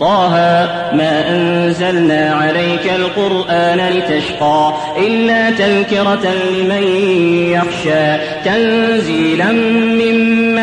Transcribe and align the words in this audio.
طه 0.00 0.30
ما 0.92 1.24
أنزلنا 1.30 2.34
عليك 2.34 2.92
القرآن 2.96 3.88
لتشقى 3.88 4.74
إلا 4.98 5.50
تذكرة 5.50 6.32
لمن 6.52 6.82
يخشى 7.52 8.18
تنزيلا 8.44 9.52
ممن 9.52 10.55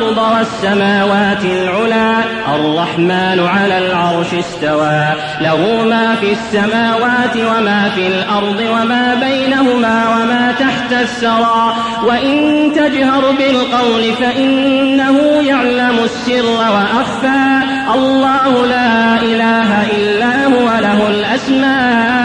الأرض 0.00 0.32
والسماوات 0.32 1.44
العلى 1.44 2.24
الرحمن 2.54 3.48
على 3.48 3.78
العرش 3.78 4.34
استوى. 4.34 5.04
له 5.40 5.84
ما 5.84 6.14
في 6.20 6.32
السماوات 6.32 7.36
وما 7.36 7.90
في 7.94 8.06
الأرض 8.06 8.60
وما 8.60 9.14
بينهما 9.14 10.08
وما 10.08 10.54
تحت 10.58 10.92
السرى 10.92 11.74
وإن 12.06 12.72
تجهر 12.76 13.30
بالقول 13.30 14.12
فإنه 14.20 15.18
يعلم 15.42 15.98
السر 16.04 16.46
وأخفى. 16.46 17.60
الله 17.94 18.66
لا 18.66 19.22
إله 19.22 19.86
إلا 19.96 20.44
هو 20.44 20.80
له 20.80 21.08
الأسماء. 21.08 22.19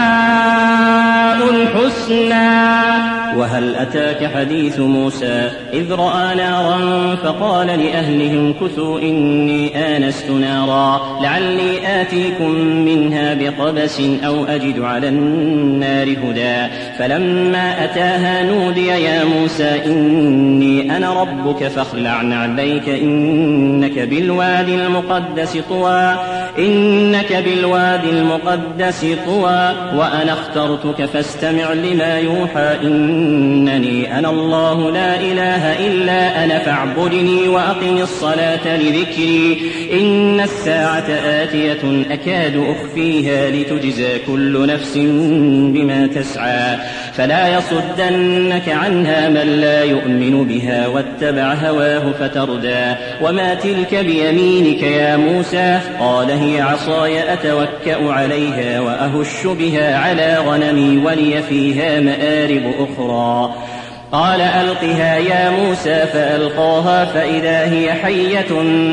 وهل 3.46 3.74
أتاك 3.74 4.34
حديث 4.34 4.80
موسى؟ 4.80 5.50
إذ 5.72 5.92
رأى 5.92 6.34
نارا 6.34 7.14
فقال 7.14 7.66
لأهلهم 7.66 8.52
كثوا 8.52 9.00
إني 9.00 9.96
آنست 9.96 10.30
نارا 10.30 11.18
لعلي 11.22 12.00
آتيكم 12.00 12.50
منها 12.60 13.34
بقبس 13.34 14.00
أو 14.00 14.44
أجد 14.44 14.80
على 14.80 15.08
النار 15.08 16.08
هدى. 16.08 16.74
فلما 16.98 17.84
أتاها 17.84 18.42
نودي 18.42 18.86
يا 18.86 19.24
موسى 19.24 19.84
إني 19.86 20.96
أنا 20.96 21.20
ربك 21.20 21.68
فاخلع 21.68 22.10
عليك 22.10 22.88
إنك 22.88 23.98
بالوادي 23.98 24.74
المقدس 24.74 25.58
طوى. 25.68 26.16
إنك 26.58 27.32
بالوادي 27.44 28.10
المقدس 28.10 29.06
طوى 29.26 29.72
وأنا 29.94 30.32
اخترتك 30.32 31.04
فاستمع 31.04 31.72
لما 31.72 32.18
يوحى 32.18 32.76
إنني 32.82 34.18
أنا 34.18 34.30
الله 34.30 34.90
لا 34.90 35.20
إله 35.20 35.86
إلا 35.86 36.44
أنا 36.44 36.58
فاعبدني 36.58 37.48
وأقم 37.48 37.96
الصلاة 38.02 38.76
لذكري. 38.76 39.58
إن 39.92 40.40
الساعة 40.40 41.10
آتية 41.10 42.04
أكاد 42.10 42.56
أخفيها 42.56 43.50
لتجزى 43.50 44.18
كل 44.26 44.66
نفس 44.66 44.96
بما 45.74 46.06
تسعى. 46.06 46.76
فلا 47.12 47.58
يصدنك 47.58 48.68
عنها 48.68 49.28
من 49.28 49.60
لا 49.60 49.84
يؤمن 49.84 50.44
بها 50.44 50.86
واتبع 50.86 51.54
هواه 51.54 52.12
فتردى. 52.20 52.94
وما 53.22 53.54
تلك 53.54 53.94
بيمينك 53.94 54.82
يا 54.82 55.16
موسى؟ 55.16 55.80
قال 56.00 56.30
هي 56.30 56.45
عصاي 56.54 57.32
أتوكأ 57.32 58.12
عليها 58.12 58.80
وأهش 58.80 59.46
بها 59.46 59.98
على 59.98 60.38
غنمي 60.38 60.98
ولي 61.04 61.42
فيها 61.42 62.00
مآرب 62.00 62.74
أخرى. 62.78 63.54
قال 64.12 64.40
ألقها 64.40 65.16
يا 65.16 65.50
موسى 65.50 66.06
فألقاها 66.12 67.04
فإذا 67.04 67.72
هي 67.72 67.92
حية 67.92 68.46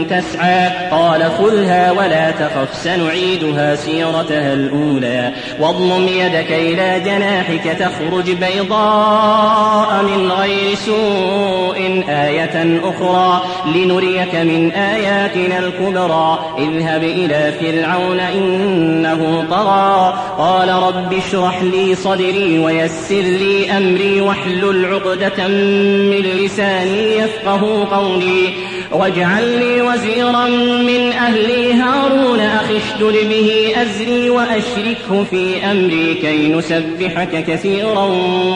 تسعى. 0.09 0.69
قال 0.91 1.31
خذها 1.31 1.91
ولا 1.91 2.31
تخف 2.31 2.73
سنعيدها 2.73 3.75
سيرتها 3.75 4.53
الأولى. 4.53 5.31
واضمم 5.59 6.07
يدك 6.07 6.51
إلى 6.51 6.99
جناحك 7.05 7.77
تخرج 7.79 8.31
بيضاء 8.31 10.03
من 10.03 10.31
غير 10.31 10.75
سوء 10.75 12.03
آية 12.09 12.79
أخرى. 12.83 13.41
لنريك 13.75 14.35
من 14.35 14.71
آياتنا 14.71 15.59
الكبرى. 15.59 16.39
اذهب 16.59 17.03
إلى 17.03 17.51
فرعون 17.59 18.19
إنه 18.19 19.45
طغى. 19.49 20.13
قال 20.37 20.69
رب 20.69 21.13
اشرح 21.13 21.61
لي 21.63 21.95
صدري 21.95 22.59
ويسر 22.59 23.15
لي 23.15 23.77
أمري 23.77 24.21
واحلل 24.21 24.85
عقدة. 24.85 25.12
من 25.47 26.21
لساني 26.21 27.17
يفقه 27.17 27.87
قولي. 27.91 28.53
واجعل 28.91 29.59
لي 29.59 29.81
وزيرا 29.81 30.47
من 30.87 31.11
أهلي 31.11 31.73
هارون 31.73 32.39
أخي 32.39 32.77
اشدد 32.77 33.29
به 33.29 33.73
أزري 33.81 34.29
وأشركه 34.29 35.23
في 35.29 35.65
أمري 35.71 36.13
كي 36.13 36.47
نسبحك 36.47 37.45
كثيرا 37.47 38.05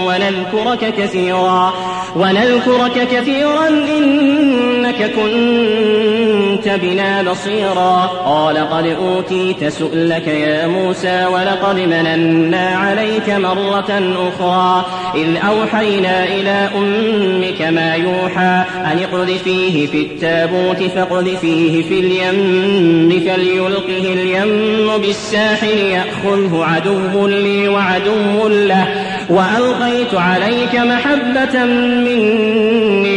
ونذكرك 0.07 0.93
كثيرا. 0.97 1.73
ونذكرك 2.15 3.07
كثيرا 3.11 3.67
إنك 3.67 5.11
كنت 5.11 6.67
بنا 6.81 7.31
بصيرا. 7.31 8.05
قال 8.25 8.57
قد 8.57 8.85
أوتيت 8.87 9.67
سؤلك 9.67 10.27
يا 10.27 10.67
موسى 10.67 11.25
ولقد 11.25 11.79
مننا 11.79 12.69
عليك 12.69 13.29
مرة 13.29 14.13
أخرى. 14.29 14.85
إذ 15.15 15.37
أوحينا 15.47 16.23
إلى 16.23 16.69
أمك 16.77 17.61
ما 17.61 17.95
يوحى 17.95 18.63
أن 18.91 18.99
اقذفيه 18.99 19.87
في 19.87 20.01
التابوت 20.17 20.91
فاقذفيه 20.91 21.83
في 21.83 21.99
اليم 21.99 23.09
فليلقه 23.09 24.13
اليم 24.13 25.01
بالساحل 25.01 25.77
يأخذه 25.77 26.63
عدو 26.63 27.27
لي 27.27 27.67
وعدو 27.67 28.47
له. 28.47 28.87
وألقيت 29.29 30.13
عليك 30.13 30.75
محبة 30.75 31.65
مني 31.65 33.16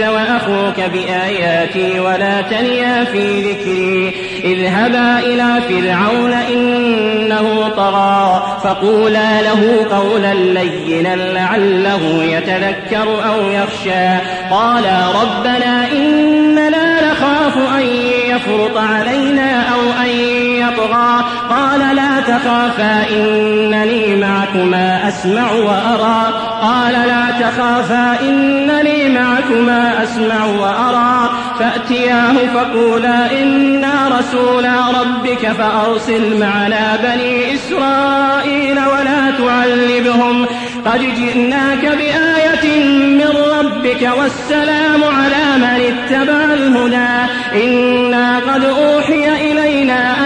وأخوك 0.00 0.80
بآياتي 0.92 2.00
ولا 2.00 2.40
تنيا 2.40 3.04
في 3.04 3.52
ذكري. 3.52 4.14
اذهبا 4.44 5.18
إلى 5.18 5.62
فرعون 5.68 6.32
إنه 6.32 7.68
طغى 7.68 8.42
فقولا 8.64 9.42
له 9.42 9.86
قولا 9.90 10.34
لينا 10.34 11.16
لعله 11.16 12.24
يتذكر 12.24 13.24
أو 13.28 13.50
يخشى. 13.50 14.24
قالا 14.50 15.08
ربنا 15.22 15.92
إننا 15.92 17.10
نخاف 17.10 17.56
أن 17.78 17.86
يفرط 18.30 18.76
علينا 18.76 19.62
أو 19.74 19.80
أن 20.02 20.10
يطغى. 20.60 21.24
قال 21.50 21.95
تخافا 22.28 23.06
إنني 23.10 24.16
معكما 24.16 25.08
أسمع 25.08 25.52
وأرى. 25.52 26.32
قال 26.62 26.92
لا 26.92 27.48
تخافا 27.48 28.20
إنني 28.20 29.08
معكما 29.08 30.02
أسمع 30.02 30.44
وأرى. 30.44 31.30
فأتياه 31.58 32.34
فقولا 32.54 33.42
إنا 33.42 34.18
رسولا 34.18 34.74
ربك 35.00 35.48
فأرسل 35.48 36.40
معنا 36.40 36.96
بني 37.02 37.54
إسرائيل 37.54 38.78
ولا 38.78 39.30
تعذبهم 39.38 40.46
قد 40.86 41.00
جئناك 41.00 41.84
بآية 41.84 42.84
من 42.94 43.34
ربك 43.58 44.10
والسلام 44.18 45.04
على 45.04 45.44
من 45.56 45.80
اتبع 45.80 46.54
الهدى. 46.54 47.32
إنا 47.64 48.38
قد 48.38 48.64
أوحي 48.64 49.52
إلينا 49.52 50.25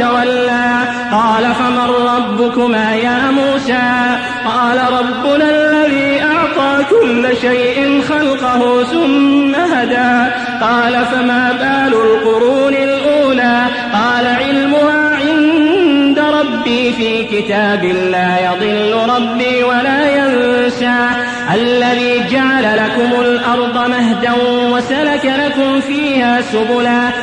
وتولى 0.00 0.80
قال 1.12 1.54
فمن 1.54 1.90
ربكما 1.90 2.94
يا 2.94 3.30
موسى؟ 3.30 4.16
قال 4.44 4.78
ربنا 4.92 5.50
الذي 5.50 6.22
أعطى 6.22 6.84
كل 6.90 7.36
شيء 7.40 8.02
خلقه 8.08 8.84
ثم 8.84 9.54
هدى. 9.54 10.32
قال 10.60 11.06
فما 11.06 11.52
بال 11.52 11.94
القرون 11.94 12.74
الأولى؟ 12.74 13.62
قال 13.92 14.26
علمها 14.26 15.16
عند 15.16 16.18
ربي 16.18 16.92
في 16.92 17.24
كتاب 17.24 17.84
لا 17.84 18.52
يضل 18.52 18.94
ربي 19.16 19.62
ولا 19.62 20.16
ينسى. 20.16 21.08
الذي 21.54 22.24
جعل 22.30 22.76
لكم 22.76 23.20
الأرض 23.20 23.88
مهدا 23.90 24.32
وسلك 24.72 25.24
لكم 25.24 25.80
فيها 25.80 26.40
سبلا. 26.40 27.08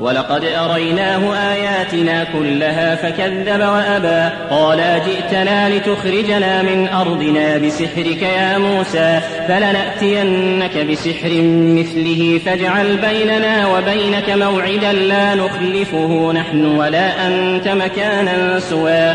ولقد 0.00 0.44
أريناه 0.44 1.52
آياتنا 1.52 2.24
كلها 2.24 2.94
فكذب 2.94 3.60
وأبى. 3.60 4.34
قال 4.50 5.00
جئتنا 5.06 5.68
لتخرجنا 5.68 6.62
من 6.62 6.88
أرضنا 6.88 7.58
بسحرك 7.58 8.22
يا 8.22 8.58
موسى 8.58 9.20
فلنأتينك 9.48 10.78
بسحر 10.78 11.30
مثله 11.52 12.40
فاجعل 12.44 12.96
بيننا 12.96 13.66
وبينك 13.68 14.30
موعدا 14.30 14.92
لا 14.92 15.34
نخلفه 15.34 16.32
نحن 16.32 16.64
ولا 16.66 17.26
أنت 17.26 17.68
مكانا 17.68 18.60
سوى. 18.60 19.14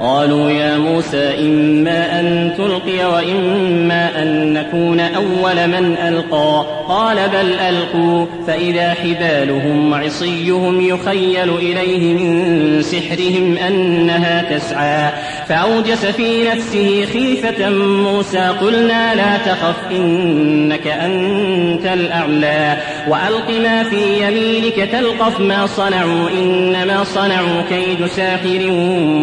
قالوا 0.00 0.50
يا 0.50 0.78
موسى 0.78 1.34
إما 1.40 2.20
أن 2.20 2.54
تلقي 2.58 3.04
وإما 3.04 4.22
أن 4.22 4.52
نكون 4.52 5.00
أول 5.00 5.66
من 5.68 5.96
ألقى. 6.08 6.66
قال 6.88 7.16
بل 7.16 7.52
ألقوا 7.52 8.26
فإذا 8.46 8.94
حبالهم 8.94 9.92
وعصيهم 9.92 10.80
يخيل 10.80 11.50
إليه 11.54 12.14
من 12.14 12.82
سحرهم 12.82 13.56
أنها 13.56 14.58
تسعى. 14.58 15.10
فأوجس 15.48 16.06
في 16.06 16.44
نفسه 16.44 17.06
خيفة 17.12 17.70
موسى 17.70 18.46
قلنا 18.60 19.14
لا 19.14 19.36
تخف 19.38 19.90
إنك 19.90 20.86
أنت 20.86 21.86
الأعلى. 21.86 22.76
وألق 23.08 23.50
ما 23.62 23.82
في 23.82 24.26
يمينك 24.26 24.90
تلقف 24.92 25.40
ما 25.40 25.66
صنعوا 25.66 26.30
إنما 26.30 27.04
صنعوا 27.04 27.62
كيد 27.70 28.06
ساحر 28.06 28.70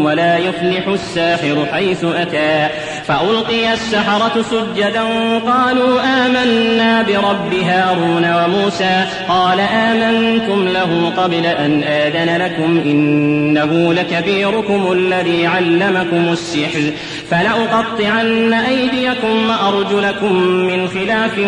ولا 0.04 0.38
يفلح 0.38 0.65
الساحر 0.74 1.66
حيث 1.74 2.04
أتى 2.04 2.68
فألقي 3.08 3.74
السحرة 3.74 4.42
سجدا. 4.42 5.04
قالوا 5.46 6.02
آمنا 6.02 7.02
برب 7.02 7.54
هارون 7.54 8.34
وموسى. 8.34 9.06
قال 9.30 9.60
آمنتم 9.60 10.68
له 10.68 11.14
قبل 11.18 11.46
أن 11.46 11.84
آذن 11.84 12.42
لكم 12.42 12.82
إنه 12.86 13.94
لكبيركم 13.94 14.92
الذي 14.92 15.48
علمكم 15.48 16.32
السحر. 16.32 16.92
فلأقطعن 17.32 18.54
أيديكم 18.54 19.50
وأرجلكم 19.50 20.34
من 20.44 20.88
خلاف 20.88 21.40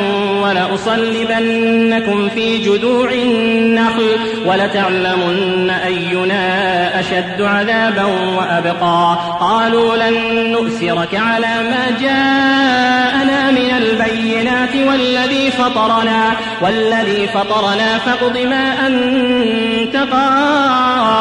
ولأصلبنكم 0.43 2.29
في 2.29 2.57
جذوع 2.57 3.11
النخل 3.11 4.17
ولتعلمن 4.45 5.69
أينا 5.69 6.99
أشد 6.99 7.41
عذابا 7.41 8.03
وأبقى. 8.37 9.17
قالوا 9.39 9.95
لن 9.95 10.51
نؤثرك 10.51 11.15
على 11.15 11.47
ما 11.47 11.97
جاءنا 12.01 13.51
من 13.51 13.71
البينات 13.77 14.75
والذي 14.87 15.51
فطرنا 15.51 16.31
والذي 16.61 17.27
فطرنا 17.27 17.97
فاقض 17.97 18.37
ما 18.37 18.87
أنت 18.87 19.95
قاض. 20.11 21.17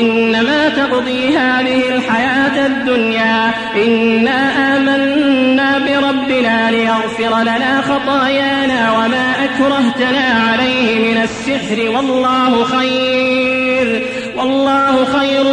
إنما 0.00 0.68
تقضي 0.68 1.38
هذه 1.38 1.88
الحياة 1.88 2.66
الدنيا. 3.10 3.50
إنا 3.76 4.76
آمنا 4.76 5.78
بربنا 5.78 6.70
ليغفر 6.70 7.42
لنا 7.42 7.80
خطايانا 7.80 8.92
وما 8.92 9.34
أكرهتنا 9.44 10.50
عليه 10.50 11.12
من 11.12 11.22
السحر 11.22 11.96
والله 11.96 12.64
خير 12.64 14.02
والله 14.36 15.04
خير 15.04 15.46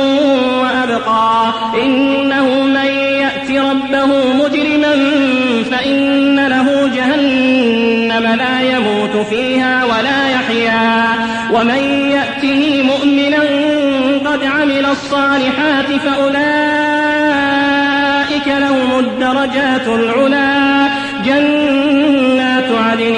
وأبقى. 0.61 1.53
إنه 1.83 2.63
من 2.63 2.85
يأت 3.21 3.51
ربه 3.51 4.33
مجرما 4.33 4.95
فإن 5.71 6.47
له 6.47 6.91
جهنم 6.95 8.35
لا 8.37 8.61
يموت 8.61 9.25
فيها 9.29 9.85
ولا 9.85 10.29
يحيا. 10.29 11.05
ومن 11.53 12.11
يأته 12.11 12.83
مؤمنا 12.83 13.37
قد 14.31 14.43
عمل 14.43 14.85
الصالحات 14.85 15.85
فأولئك 16.05 16.56
الدرجات 19.17 19.87
العلا. 19.87 20.87
جنات 21.25 22.71
عدن 22.71 23.15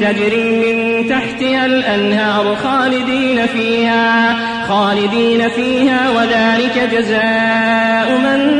تجري 0.00 0.50
من 0.50 1.08
تحتها 1.08 1.66
الأنهار 1.66 2.56
خالدين 2.56 3.46
فيها 3.46 4.36
خالدين 4.68 5.48
فيها 5.48 6.10
وذلك 6.10 6.88
جزاء 6.92 8.18
من 8.18 8.59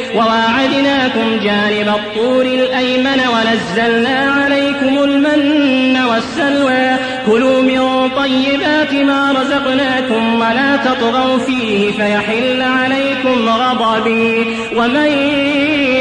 وواعدناكم 0.21 1.39
جانب 1.43 1.87
الطور 1.87 2.45
الأيمن 2.45 3.21
ونزلنا 3.33 4.31
عليكم 4.31 5.03
المن 5.03 5.97
والسلوى. 6.09 6.95
كلوا 7.25 7.61
من 7.61 8.09
طيبات 8.09 8.93
ما 8.93 9.31
رزقناكم 9.31 10.35
ولا 10.35 10.75
تطغوا 10.77 11.37
فيه 11.37 11.91
فيحل 11.91 12.61
عليكم 12.61 13.49
غضبي. 13.49 14.45
ومن 14.75 15.11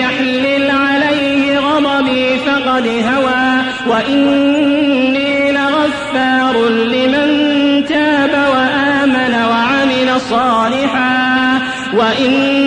يحلل 0.01 0.71
عليه 0.71 1.59
غضبي 1.59 2.39
فقد 2.39 2.87
هوى. 2.87 3.63
وإني 3.87 5.53
لغفار 5.53 6.69
لمن 6.69 7.31
تاب 7.89 8.31
وآمن 8.53 9.35
وعمل 9.51 10.21
صالحا. 10.21 11.61
وإني 11.95 12.60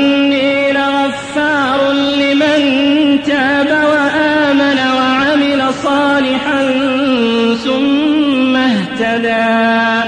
اهتدى 8.93 10.02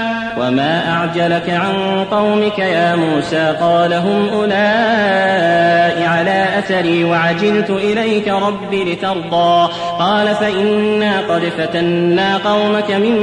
وما 0.46 0.90
أعجلك 0.90 1.50
عن 1.50 2.04
قومك 2.10 2.58
يا 2.58 2.96
موسى 2.96 3.56
قال 3.60 3.92
هم 3.92 4.28
أولئك 4.28 5.76
على 6.16 6.46
أثري 6.58 7.04
وعجلت 7.04 7.70
إليك 7.70 8.28
رب 8.28 8.74
لترضى 8.74 9.72
قال 9.98 10.34
فإنا 10.34 11.20
قد 11.20 11.52
فتنا 11.58 12.36
قومك 12.36 12.90
من 12.90 13.16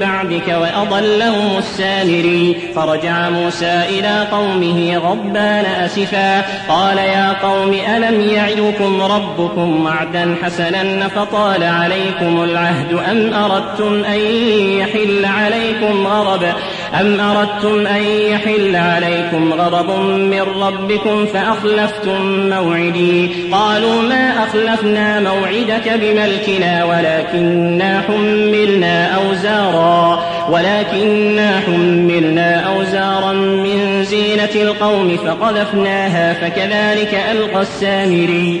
بعدك 0.00 0.48
وأضلهم 0.48 1.58
السامري 1.58 2.56
فرجع 2.76 3.30
موسى 3.30 3.82
إلى 3.88 4.26
قومه 4.32 4.96
غضبان 4.96 5.64
أسفا 5.64 6.40
قال 6.68 6.98
يا 6.98 7.32
قوم 7.32 7.74
ألم 7.96 8.20
يعدكم 8.20 9.02
ربكم 9.02 9.84
وعدا 9.84 10.36
حسنا 10.42 11.08
فطال 11.08 11.62
عليكم 11.62 12.42
العهد 12.44 12.92
أم 13.10 13.34
أردتم 13.34 14.04
أن 14.04 14.18
يحل 14.78 15.24
عليكم 15.24 16.06
غضب 16.06 16.52
أم 17.00 17.20
أردتم 17.20 17.86
أن 17.86 18.02
يحل 18.02 18.76
عليكم 18.76 19.52
غضب 19.52 19.90
من 20.08 20.40
ربكم 20.40 21.26
فأخلفتم 21.26 22.48
موعدي؟ 22.50 23.30
قالوا 23.52 24.02
ما 24.02 24.44
أخلفنا 24.44 25.20
موعدك 25.20 25.88
بملكنا 25.88 26.84
ولكننا 26.84 28.00
حملنا 28.00 29.14
أوزارا 29.14 30.24
ولكننا 30.50 31.60
حملنا 31.60 32.60
أوزارا 32.60 33.32
من 33.32 34.04
زينة 34.04 34.54
القوم 34.54 35.16
فقذفناها 35.16 36.32
فكذلك 36.32 37.14
ألقى 37.30 37.62
السامري. 37.62 38.60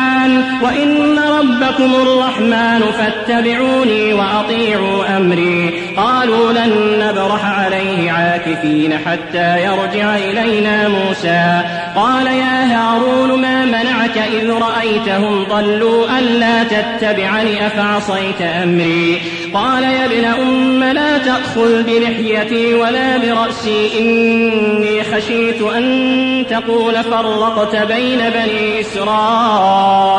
وإن 0.61 1.19
ربكم 1.19 1.95
الرحمن 1.95 2.81
فاتبعوني 2.97 4.13
وأطيعوا 4.13 5.17
أمري. 5.17 5.81
قالوا 5.97 6.51
لن 6.51 6.99
نبرح 6.99 7.45
عليه 7.45 8.11
عاكفين 8.11 8.97
حتى 9.05 9.63
يرجع 9.63 10.15
إلينا 10.15 10.87
موسى. 10.87 11.61
قال 11.95 12.27
يا 12.27 12.65
هارون 12.65 13.41
ما 13.41 13.65
منعك 13.65 14.17
إذ 14.17 14.49
رأيتهم 14.49 15.43
ضلوا 15.43 16.19
ألا 16.19 16.63
تتبعني 16.63 17.67
أفعصيت 17.67 18.41
أمري؟ 18.41 19.21
قال 19.53 19.83
يا 19.83 20.05
ابن 20.05 20.25
أم 20.25 20.83
لا 20.83 21.17
تأخذ 21.17 21.83
بلحيتي 21.83 22.73
ولا 22.73 23.17
برأسي 23.17 23.99
إني 23.99 25.03
خشيت 25.03 25.61
أن 25.61 26.45
تقول 26.49 27.03
فرقت 27.03 27.75
بين 27.75 28.17
بني 28.17 28.81
إسرائيل. 28.81 30.10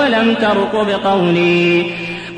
ولم 0.00 0.34
ترقب 0.34 0.90
قولي. 1.04 1.86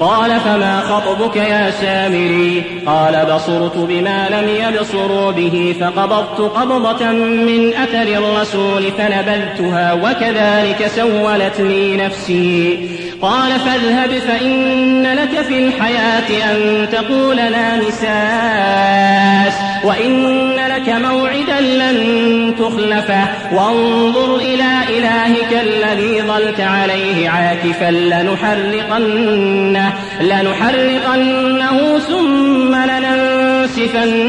قال 0.01 0.41
فما 0.41 0.81
خطبك 0.81 1.37
يا 1.37 1.71
سامري 1.71 2.63
قال 2.87 3.27
بصرت 3.35 3.77
بما 3.77 4.29
لم 4.29 4.49
يبصروا 4.49 5.31
به 5.31 5.75
فقبضت 5.81 6.41
قبضة 6.41 7.11
من 7.13 7.75
أثر 7.75 8.03
الرسول 8.03 8.83
فنبذتها 8.99 9.93
وكذلك 9.93 10.87
سولت 10.97 11.61
لي 11.61 11.97
نفسي. 11.97 12.89
قال 13.23 13.53
فاذهب 13.53 14.11
فإن 14.11 15.03
لك 15.03 15.43
في 15.43 15.59
الحياة 15.59 16.53
أن 16.53 16.89
تقول 16.93 17.37
لا 17.37 17.77
مساس 17.77 19.55
وإن 19.85 20.48
لك 20.79 20.89
موعدا 20.89 21.61
لن 21.61 22.55
تخلفه. 22.59 23.25
وانظر 23.53 24.37
إلى 24.37 24.99
إلهك 24.99 25.63
الذي 25.63 26.23
ظلت 26.23 26.61
عليه 26.61 27.29
عاكفا. 27.29 27.91
لنحرقنه 27.91 29.93
لنحرقنه 30.21 31.99
ثم 31.99 32.75
لننسفنه 32.75 34.27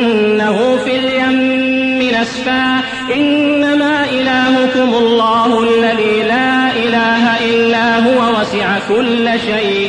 في 0.85 0.95
اليم 0.95 1.59
نسفا. 2.21 2.79
إنما 3.15 4.05
إلهكم 4.11 4.95
الله 4.95 5.63
الذي 5.63 6.23
لا 6.27 6.71
إله 6.71 7.45
إلا 7.45 7.99
هو 7.99 8.39
وسع 8.39 8.79
كل 8.89 9.29
شيء 9.39 9.88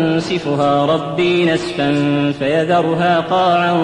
ينسفها 0.21 0.85
ربي 0.85 1.45
نسفا 1.45 1.91
فيذرها 2.39 3.19
قاعا 3.19 3.75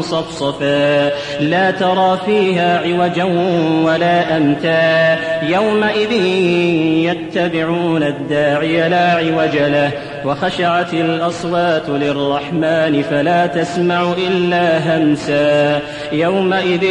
صفصفا. 0.00 1.10
لا 1.40 1.70
ترى 1.70 2.18
فيها 2.26 2.78
عوجا 2.78 3.24
ولا 3.84 4.36
أمتا. 4.36 5.18
يومئذ 5.42 6.12
يتبعون 7.12 8.02
الداعي 8.02 8.88
لا 8.88 9.10
عوج 9.10 9.56
له. 9.56 9.90
وخشعت 10.26 10.94
الأصوات 10.94 11.88
للرحمن 11.88 13.02
فلا 13.02 13.46
تسمع 13.46 14.12
إلا 14.28 14.66
همسا. 14.78 15.80
يومئذ 16.12 16.82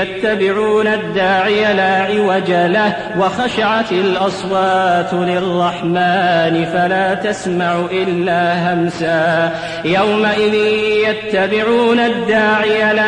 يتبعون 0.00 0.86
الداعي 0.86 1.74
لا 1.74 1.94
عوج 2.02 2.50
له 2.50 2.96
وخشعت 3.18 3.92
الأصوات 3.92 5.12
للرحمن 5.12 6.54
فلا 6.72 7.14
تسمع 7.14 7.72
إلا 7.92 8.72
همسا. 8.72 9.52
يومئذ 9.84 10.54
يتبعون 11.08 11.98
الداعي 11.98 12.94
لا 12.94 13.07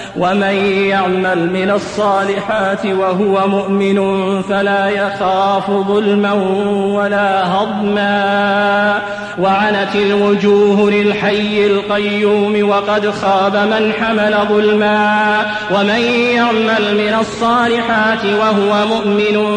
ومن 0.17 0.55
يعمل 0.89 1.49
من 1.49 1.71
الصالحات 1.71 2.85
وهو 2.85 3.47
مؤمن 3.47 4.41
فلا 4.41 4.89
يخاف 4.89 5.71
ظلما 5.71 6.33
ولا 6.93 7.47
هضما 7.47 9.01
وعنت 9.39 9.95
الوجوه 9.95 10.91
للحي 10.91 11.65
القيوم 11.65 12.69
وقد 12.69 13.09
خاب 13.09 13.55
من 13.55 13.93
حمل 13.93 14.37
ظلما 14.49 15.37
ومن 15.75 16.01
يعمل 16.35 16.95
من 16.97 17.17
الصالحات 17.19 18.25
وهو 18.39 18.87
مؤمن 18.87 19.47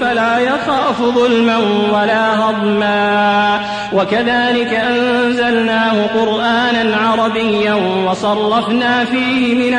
فلا 0.00 0.38
يخاف 0.38 1.02
ظلما 1.02 1.58
ولا 1.92 2.40
هضما 2.40 3.60
وكذلك 3.92 4.74
أنزلناه 4.74 6.06
قرآنا 6.06 6.96
عربيا 6.96 7.74
وصرفنا 8.08 9.04
فيه 9.04 9.54
من 9.54 9.78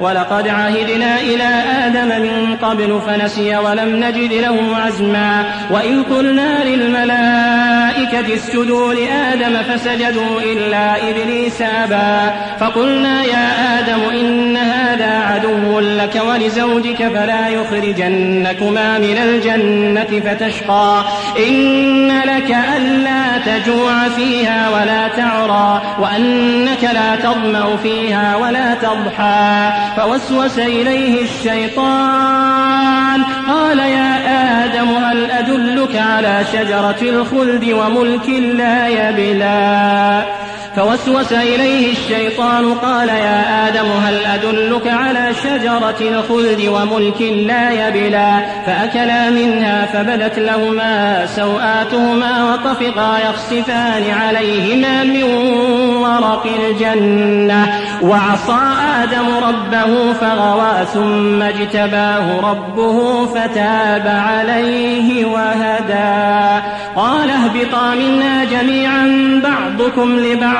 ولقد 0.00 0.48
عهدنا 0.48 1.20
إلى 1.20 1.62
آدم 1.86 2.22
من 2.22 2.56
قبل 2.62 3.00
فنسي 3.06 3.56
ولم 3.56 3.96
نجد 3.96 4.32
له 4.32 4.76
عزما. 4.76 5.44
وإن 5.70 6.02
قلنا 6.02 6.64
للملائكة 6.64 8.34
اسجدوا 8.34 8.94
لآدم 8.94 9.62
فسجدوا 9.62 10.40
إلا 10.52 11.10
إبليس 11.10 11.62
أبى. 11.62 12.32
فقلنا 12.60 13.24
يا 13.24 13.78
آدم 13.78 14.00
إن 14.20 14.56
هذا 14.56 15.18
عدو 15.18 15.80
لك 15.80 16.22
ولزوجك 16.28 17.08
فلا 17.08 17.48
يخرجنكما 17.48 18.98
من 18.98 19.18
الجنة 19.18 20.20
فتشقى. 20.24 21.04
إن 21.48 22.08
لك 22.08 22.56
ألا 22.76 23.38
تجوع 23.46 24.08
فيها 24.16 24.68
ولا 24.68 25.08
تعرى 25.08 25.82
وأنك 25.98 26.84
لا 26.94 27.16
تظمأ 27.16 27.76
فيها 27.82 28.36
ولا 28.36 28.74
تضحى. 28.74 29.70
فوسوس 29.96 30.58
إليه 30.58 31.22
الشيطان. 31.22 33.22
قال 33.48 33.78
يا 33.78 34.64
آدم 34.64 34.88
هل 34.88 35.30
أدلك 35.30 35.96
على 35.96 36.44
شجرة 36.52 36.98
الخلد 37.02 37.72
وملك 37.72 38.28
لا 38.28 38.88
يبلى؟ 38.88 40.39
فوسوس 40.76 41.32
إليه 41.32 41.92
الشيطان 41.92 42.74
قال 42.74 43.08
يا 43.08 43.68
آدم 43.68 43.86
هل 44.04 44.24
أدلك 44.24 44.86
على 44.86 45.34
شجرة 45.34 45.96
الخلد 46.00 46.68
وملك 46.68 47.22
لا 47.22 47.88
يبلى 47.88 48.38
فأكلا 48.66 49.30
منها 49.30 49.86
فبدت 49.86 50.38
لهما 50.38 51.26
سوآتهما 51.26 52.52
وطفقا 52.52 53.18
يخصفان 53.18 54.10
عليهما 54.10 55.04
من 55.04 55.22
ورق 56.02 56.46
الجنة. 56.68 57.80
وعصى 58.02 58.60
آدم 59.02 59.26
ربه 59.48 60.12
فغوى 60.12 60.86
ثم 60.94 61.42
اجتباه 61.42 62.40
ربه 62.40 63.26
فتاب 63.26 64.06
عليه 64.06 65.24
وهدى. 65.24 66.62
قال 66.96 67.30
اهبطا 67.30 67.94
منا 67.94 68.44
جميعا 68.44 69.40
بعضكم 69.44 70.18
لبعض 70.18 70.59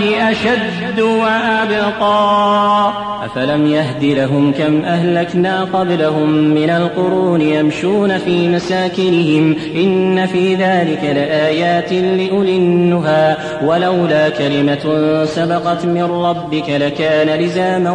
الآخرة 0.00 0.30
أشد 0.30 1.00
وأبقى. 1.00 2.92
أفلم 3.24 3.66
يهد 3.66 4.04
لهم 4.04 4.52
كم 4.52 4.84
أهلكنا 4.84 5.64
قبلهم 5.64 6.30
من 6.30 6.70
القرون 6.70 7.40
يمشون 7.40 8.18
في 8.18 8.48
مساكنهم 8.48 9.56
إن 9.76 10.26
في 10.26 10.54
ذلك 10.54 11.04
لآيات 11.04 11.92
لأولي 11.92 12.56
النهى. 12.56 13.36
ولولا 13.64 14.28
كلمة 14.28 15.24
سبقت 15.24 15.84
من 15.84 16.02
ربك 16.02 16.70
لكان 16.70 17.40
لزاما 17.40 17.90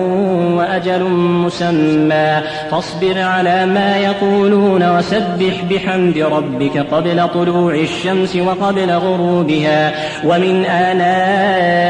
وأجل 0.58 1.04
مسمى. 1.14 2.42
فاصبر 2.72 3.22
على 3.22 3.66
ما 3.66 3.98
يقولون 3.98 4.98
وسبح 4.98 5.64
بحمد 5.70 6.18
ربك 6.18 6.78
قبل 6.92 7.28
طلوع 7.34 7.74
الشمس 7.74 8.36
وقبل 8.36 8.92
غروبها. 8.92 9.92
ومن 10.26 10.66
آناء 10.66 11.89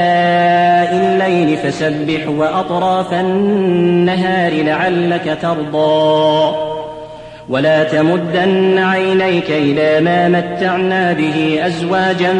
الليل 0.92 1.58
فسبح 1.58 2.28
وأطراف 2.28 3.14
النهار 3.14 4.54
لعلك 4.64 5.38
ترضى 5.42 6.69
ولا 7.50 7.84
تمدن 7.84 8.78
عينيك 8.78 9.50
إلى 9.50 10.02
ما 10.02 10.30
متعنا 10.30 11.14
به 11.14 11.60
أزواجا 11.66 12.34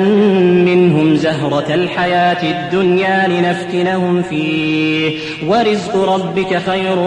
منهم 0.66 1.16
زهرة 1.16 1.74
الحياة 1.74 2.44
الدنيا 2.44 3.28
لنفتنهم 3.28 4.22
فيه. 4.22 5.20
ورزق 5.48 6.14
ربك 6.14 6.62
خير 6.66 7.00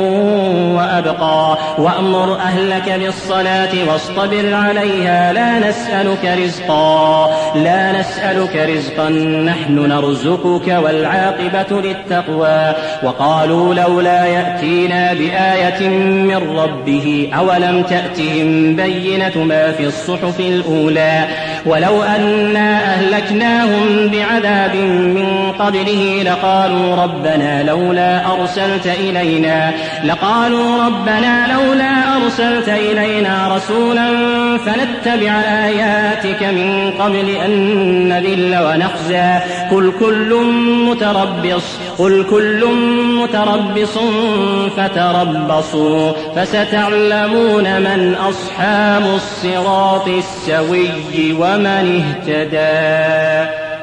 وأبقى. 0.77 1.59
وأمر 1.79 2.35
أهلك 2.35 2.99
بالصلاة 2.99 3.89
واصطبر 3.89 4.55
عليها. 4.55 5.33
لا 5.33 5.69
نسألك 5.69 6.39
رزقا. 6.45 7.31
لا 7.55 8.01
نسألك 8.01 8.57
رزقا. 8.57 9.09
نحن 9.47 9.89
نرزقك 9.89 10.79
والعاقبة 10.85 11.81
للتقوى. 11.81 12.75
وقالوا 13.03 13.75
لولا 13.75 14.27
يأتينا 14.27 15.13
بآية 15.13 15.89
من 15.89 16.59
ربه. 16.59 17.31
أولم 17.39 17.83
تأتهم 17.93 18.77
بينة 18.77 19.45
ما 19.45 19.73
في 19.73 19.85
الصحف 19.87 20.41
الأولى 20.41 21.29
ولو 21.67 22.03
أنا 22.03 22.95
أهلكناهم 22.95 24.09
بعذاب 24.13 24.77
من 24.87 25.53
قبله 25.59 26.23
لقالوا 26.23 26.97
ربنا 26.97 27.63
لولا 27.63 28.33
أرسلت 28.33 28.87
إلينا 28.87 29.73
لقالوا 30.05 30.85
ربنا 30.87 31.47
لولا 31.53 32.17
أرسلت 32.17 32.69
إلينا 32.69 33.57
رسولا 33.57 34.09
فنتبع 34.59 35.33
آياتك 35.41 36.43
من 36.43 36.93
قبل 36.99 37.29
أن 37.45 37.53
نذل 38.09 38.59
ونخزى. 38.63 39.63
قل 39.73 39.93
كل 40.01 40.45
متربص 40.87 41.79
قل 41.99 42.27
كل 42.31 42.67
متربص 43.23 43.99
فتربصوا 44.77 46.13
فستعلمون 46.37 47.81
من 47.81 48.15
أصحاب 48.15 49.03
الصراط 49.15 50.09
السوي 50.09 50.89
ومن 51.53 52.03
اهتدى 52.03 53.62